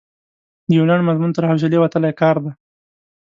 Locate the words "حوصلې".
1.49-1.77